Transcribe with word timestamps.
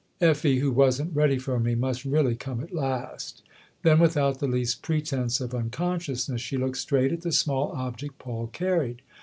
"Effie, 0.31 0.57
who 0.57 0.71
wasn't 0.71 1.15
ready 1.15 1.37
for 1.37 1.59
me, 1.59 1.75
must 1.75 2.05
really 2.05 2.33
come 2.35 2.59
at 2.59 2.73
last." 2.73 3.43
Then 3.83 3.99
without 3.99 4.39
the 4.39 4.47
least 4.47 4.81
pretence 4.81 5.39
of 5.39 5.53
unconsciousness 5.53 6.41
she 6.41 6.57
looked 6.57 6.77
straight 6.77 7.11
at 7.11 7.21
the 7.21 7.31
small 7.31 7.71
object 7.73 8.17
Paul 8.17 8.47
carried. 8.47 9.03